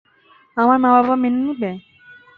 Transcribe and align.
আর 0.57 0.77
মা-বাবা 0.83 1.15
মেনে 1.21 1.39
নিবে? 1.45 1.71